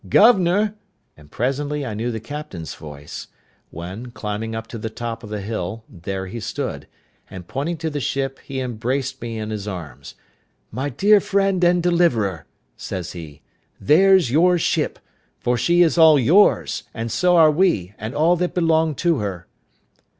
[0.09, 0.73] Governor!"
[1.15, 3.27] and presently I knew the captain's voice;
[3.69, 6.87] when, climbing up to the top of the hill, there he stood,
[7.29, 10.15] and, pointing to the ship, he embraced me in his arms,
[10.71, 13.43] "My dear friend and deliverer," says he,
[13.79, 14.97] "there's your ship;
[15.39, 19.45] for she is all yours, and so are we, and all that belong to her."